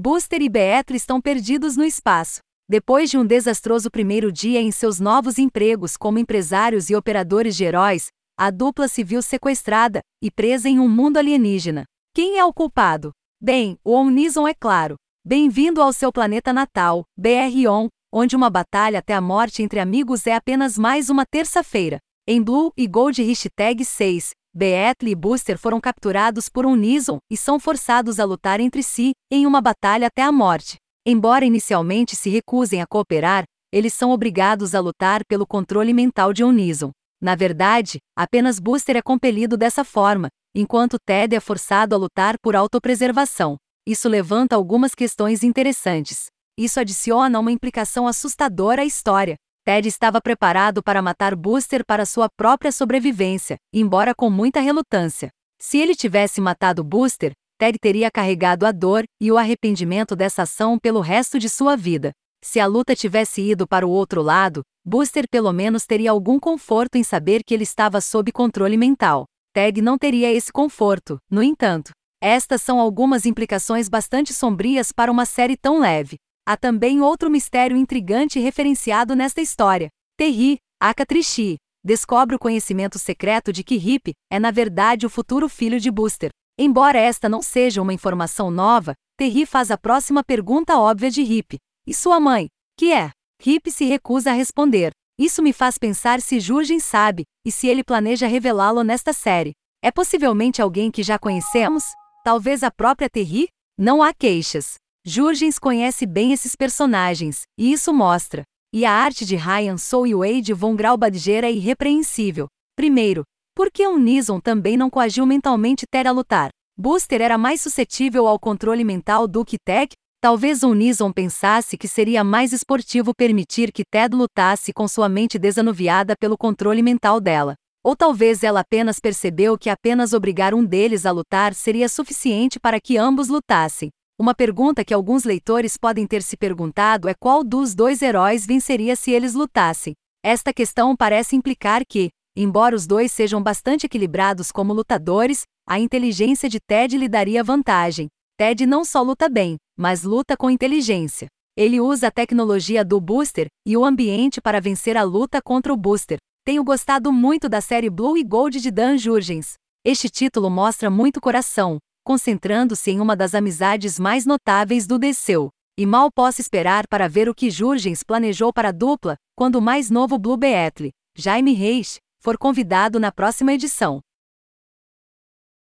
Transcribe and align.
Booster 0.00 0.40
e 0.40 0.48
Beatle 0.48 0.96
estão 0.96 1.20
perdidos 1.20 1.76
no 1.76 1.82
espaço. 1.82 2.38
Depois 2.68 3.10
de 3.10 3.18
um 3.18 3.26
desastroso 3.26 3.90
primeiro 3.90 4.30
dia 4.30 4.60
em 4.60 4.70
seus 4.70 5.00
novos 5.00 5.40
empregos 5.40 5.96
como 5.96 6.20
empresários 6.20 6.88
e 6.88 6.94
operadores 6.94 7.56
de 7.56 7.64
heróis, 7.64 8.06
a 8.38 8.48
dupla 8.48 8.86
se 8.86 9.02
viu 9.02 9.20
sequestrada 9.20 9.98
e 10.22 10.30
presa 10.30 10.68
em 10.68 10.78
um 10.78 10.86
mundo 10.86 11.16
alienígena. 11.16 11.82
Quem 12.14 12.38
é 12.38 12.44
o 12.44 12.52
culpado? 12.52 13.10
Bem, 13.42 13.76
o 13.82 13.92
Omnison 13.92 14.46
é 14.46 14.54
claro. 14.54 14.94
Bem-vindo 15.26 15.82
ao 15.82 15.92
seu 15.92 16.12
planeta 16.12 16.52
natal, 16.52 17.02
BR-ON, 17.16 17.88
onde 18.12 18.36
uma 18.36 18.48
batalha 18.48 19.00
até 19.00 19.14
a 19.14 19.20
morte 19.20 19.64
entre 19.64 19.80
amigos 19.80 20.28
é 20.28 20.32
apenas 20.32 20.78
mais 20.78 21.10
uma 21.10 21.26
terça-feira. 21.26 21.98
Em 22.24 22.40
Blue 22.40 22.72
e 22.76 22.86
Gold 22.86 23.20
Hashtag 23.20 23.84
6, 23.84 24.30
Beatle 24.58 25.10
e 25.10 25.14
Booster 25.14 25.56
foram 25.56 25.80
capturados 25.80 26.48
por 26.48 26.66
um 26.66 26.74
Nison 26.74 27.18
e 27.30 27.36
são 27.36 27.60
forçados 27.60 28.18
a 28.18 28.24
lutar 28.24 28.58
entre 28.58 28.82
si, 28.82 29.12
em 29.30 29.46
uma 29.46 29.60
batalha 29.60 30.08
até 30.08 30.22
a 30.22 30.32
morte. 30.32 30.78
Embora 31.06 31.44
inicialmente 31.44 32.16
se 32.16 32.28
recusem 32.28 32.82
a 32.82 32.86
cooperar, 32.86 33.44
eles 33.72 33.94
são 33.94 34.10
obrigados 34.10 34.74
a 34.74 34.80
lutar 34.80 35.20
pelo 35.28 35.46
controle 35.46 35.92
mental 35.92 36.32
de 36.32 36.42
um 36.42 36.50
Nison. 36.50 36.90
Na 37.22 37.34
verdade, 37.34 37.98
apenas 38.16 38.58
Booster 38.58 38.96
é 38.96 39.02
compelido 39.02 39.56
dessa 39.56 39.84
forma, 39.84 40.28
enquanto 40.54 40.98
Ted 40.98 41.36
é 41.36 41.40
forçado 41.40 41.94
a 41.94 41.98
lutar 41.98 42.36
por 42.42 42.56
autopreservação. 42.56 43.56
Isso 43.86 44.08
levanta 44.08 44.56
algumas 44.56 44.94
questões 44.94 45.42
interessantes. 45.44 46.26
Isso 46.58 46.80
adiciona 46.80 47.38
uma 47.38 47.52
implicação 47.52 48.08
assustadora 48.08 48.82
à 48.82 48.84
história. 48.84 49.36
Ted 49.68 49.86
estava 49.86 50.18
preparado 50.18 50.82
para 50.82 51.02
matar 51.02 51.36
Booster 51.36 51.84
para 51.84 52.06
sua 52.06 52.26
própria 52.34 52.72
sobrevivência, 52.72 53.58
embora 53.70 54.14
com 54.14 54.30
muita 54.30 54.60
relutância. 54.60 55.28
Se 55.60 55.76
ele 55.76 55.94
tivesse 55.94 56.40
matado 56.40 56.82
Booster, 56.82 57.32
Ted 57.58 57.76
teria 57.78 58.10
carregado 58.10 58.64
a 58.64 58.72
dor 58.72 59.04
e 59.20 59.30
o 59.30 59.36
arrependimento 59.36 60.16
dessa 60.16 60.44
ação 60.44 60.78
pelo 60.78 61.00
resto 61.00 61.38
de 61.38 61.50
sua 61.50 61.76
vida. 61.76 62.12
Se 62.42 62.58
a 62.58 62.64
luta 62.64 62.96
tivesse 62.96 63.42
ido 63.42 63.68
para 63.68 63.86
o 63.86 63.90
outro 63.90 64.22
lado, 64.22 64.62
Booster 64.82 65.26
pelo 65.30 65.52
menos 65.52 65.84
teria 65.84 66.12
algum 66.12 66.40
conforto 66.40 66.96
em 66.96 67.02
saber 67.02 67.42
que 67.44 67.52
ele 67.52 67.64
estava 67.64 68.00
sob 68.00 68.32
controle 68.32 68.78
mental. 68.78 69.26
Ted 69.52 69.82
não 69.82 69.98
teria 69.98 70.32
esse 70.32 70.50
conforto, 70.50 71.18
no 71.30 71.42
entanto. 71.42 71.90
Estas 72.22 72.62
são 72.62 72.80
algumas 72.80 73.26
implicações 73.26 73.86
bastante 73.86 74.32
sombrias 74.32 74.92
para 74.92 75.12
uma 75.12 75.26
série 75.26 75.58
tão 75.58 75.78
leve. 75.78 76.16
Há 76.48 76.56
também 76.56 77.02
outro 77.02 77.28
mistério 77.28 77.76
intrigante 77.76 78.40
referenciado 78.40 79.14
nesta 79.14 79.42
história. 79.42 79.90
Terry, 80.16 80.56
Akatrishi, 80.80 81.58
descobre 81.84 82.34
o 82.34 82.38
conhecimento 82.38 82.98
secreto 82.98 83.52
de 83.52 83.62
que 83.62 83.74
Hip 83.74 84.14
é 84.32 84.38
na 84.38 84.50
verdade 84.50 85.04
o 85.04 85.10
futuro 85.10 85.46
filho 85.46 85.78
de 85.78 85.90
Booster. 85.90 86.30
Embora 86.58 86.98
esta 86.98 87.28
não 87.28 87.42
seja 87.42 87.82
uma 87.82 87.92
informação 87.92 88.50
nova, 88.50 88.94
Terry 89.18 89.44
faz 89.44 89.70
a 89.70 89.76
próxima 89.76 90.24
pergunta 90.24 90.78
óbvia 90.78 91.10
de 91.10 91.20
Hip. 91.20 91.58
E 91.86 91.92
sua 91.92 92.18
mãe? 92.18 92.48
Que 92.78 92.94
é? 92.94 93.10
Hip 93.44 93.70
se 93.70 93.84
recusa 93.84 94.30
a 94.30 94.32
responder. 94.32 94.92
Isso 95.20 95.42
me 95.42 95.52
faz 95.52 95.76
pensar 95.76 96.18
se 96.22 96.40
Jurgen 96.40 96.80
sabe, 96.80 97.24
e 97.44 97.52
se 97.52 97.68
ele 97.68 97.84
planeja 97.84 98.26
revelá-lo 98.26 98.82
nesta 98.82 99.12
série. 99.12 99.52
É 99.84 99.90
possivelmente 99.90 100.62
alguém 100.62 100.90
que 100.90 101.02
já 101.02 101.18
conhecemos? 101.18 101.84
Talvez 102.24 102.62
a 102.62 102.70
própria 102.70 103.10
Terry? 103.10 103.48
Não 103.78 104.02
há 104.02 104.14
queixas. 104.14 104.76
Jurgens 105.10 105.58
conhece 105.58 106.04
bem 106.04 106.34
esses 106.34 106.54
personagens, 106.54 107.44
e 107.58 107.72
isso 107.72 107.94
mostra. 107.94 108.42
E 108.70 108.84
a 108.84 108.92
arte 108.92 109.24
de 109.24 109.36
Ryan 109.36 109.78
Soul 109.78 110.06
e 110.06 110.14
Wade 110.14 110.52
von 110.52 110.76
Graubadger 110.76 111.44
é 111.44 111.50
irrepreensível. 111.50 112.46
Primeiro, 112.76 113.22
por 113.56 113.70
que 113.72 113.88
um 113.88 113.98
Nison 113.98 114.38
também 114.38 114.76
não 114.76 114.90
coagiu 114.90 115.24
mentalmente 115.24 115.86
Ter 115.90 116.06
a 116.06 116.12
lutar? 116.12 116.50
Booster 116.76 117.22
era 117.22 117.38
mais 117.38 117.62
suscetível 117.62 118.28
ao 118.28 118.38
controle 118.38 118.84
mental 118.84 119.26
do 119.26 119.46
que 119.46 119.56
Tech? 119.56 119.94
Talvez 120.20 120.62
um 120.62 120.74
Nison 120.74 121.10
pensasse 121.10 121.78
que 121.78 121.88
seria 121.88 122.22
mais 122.22 122.52
esportivo 122.52 123.14
permitir 123.16 123.72
que 123.72 123.84
Ted 123.90 124.14
lutasse 124.14 124.74
com 124.74 124.86
sua 124.86 125.08
mente 125.08 125.38
desanuviada 125.38 126.16
pelo 126.20 126.36
controle 126.36 126.82
mental 126.82 127.18
dela. 127.18 127.54
Ou 127.82 127.96
talvez 127.96 128.42
ela 128.42 128.60
apenas 128.60 129.00
percebeu 129.00 129.56
que 129.56 129.70
apenas 129.70 130.12
obrigar 130.12 130.52
um 130.52 130.62
deles 130.62 131.06
a 131.06 131.10
lutar 131.10 131.54
seria 131.54 131.88
suficiente 131.88 132.60
para 132.60 132.78
que 132.78 132.98
ambos 132.98 133.28
lutassem. 133.28 133.88
Uma 134.20 134.34
pergunta 134.34 134.84
que 134.84 134.92
alguns 134.92 135.22
leitores 135.22 135.76
podem 135.76 136.04
ter 136.04 136.24
se 136.24 136.36
perguntado 136.36 137.08
é 137.08 137.14
qual 137.14 137.44
dos 137.44 137.72
dois 137.72 138.02
heróis 138.02 138.44
venceria 138.44 138.96
se 138.96 139.12
eles 139.12 139.32
lutassem. 139.32 139.94
Esta 140.24 140.52
questão 140.52 140.96
parece 140.96 141.36
implicar 141.36 141.86
que, 141.86 142.10
embora 142.34 142.74
os 142.74 142.84
dois 142.84 143.12
sejam 143.12 143.40
bastante 143.40 143.86
equilibrados 143.86 144.50
como 144.50 144.72
lutadores, 144.72 145.44
a 145.64 145.78
inteligência 145.78 146.48
de 146.48 146.58
Ted 146.58 146.98
lhe 146.98 147.08
daria 147.08 147.44
vantagem. 147.44 148.08
Ted 148.36 148.66
não 148.66 148.84
só 148.84 149.02
luta 149.02 149.28
bem, 149.28 149.56
mas 149.76 150.02
luta 150.02 150.36
com 150.36 150.50
inteligência. 150.50 151.28
Ele 151.56 151.80
usa 151.80 152.08
a 152.08 152.10
tecnologia 152.10 152.84
do 152.84 153.00
Booster 153.00 153.46
e 153.64 153.76
o 153.76 153.84
ambiente 153.84 154.40
para 154.40 154.60
vencer 154.60 154.96
a 154.96 155.04
luta 155.04 155.40
contra 155.40 155.72
o 155.72 155.76
Booster. 155.76 156.18
Tenho 156.44 156.64
gostado 156.64 157.12
muito 157.12 157.48
da 157.48 157.60
série 157.60 157.88
Blue 157.88 158.18
e 158.18 158.24
Gold 158.24 158.60
de 158.60 158.72
Dan 158.72 158.98
Jurgens. 158.98 159.54
Este 159.84 160.08
título 160.08 160.50
mostra 160.50 160.90
muito 160.90 161.20
coração, 161.20 161.78
concentrando-se 162.08 162.90
em 162.90 163.00
uma 163.00 163.14
das 163.14 163.34
amizades 163.34 163.98
mais 163.98 164.24
notáveis 164.24 164.86
do 164.86 164.98
Desceu. 164.98 165.50
E 165.76 165.84
mal 165.84 166.10
posso 166.10 166.40
esperar 166.40 166.86
para 166.88 167.06
ver 167.06 167.28
o 167.28 167.34
que 167.34 167.50
Jurgens 167.50 168.02
planejou 168.02 168.50
para 168.50 168.70
a 168.70 168.72
dupla, 168.72 169.14
quando 169.36 169.56
o 169.56 169.60
mais 169.60 169.90
novo 169.90 170.18
Blue 170.18 170.38
Beatle, 170.38 170.90
Jaime 171.14 171.52
Reis, 171.52 171.98
for 172.18 172.38
convidado 172.38 172.98
na 172.98 173.12
próxima 173.12 173.52
edição. 173.52 174.00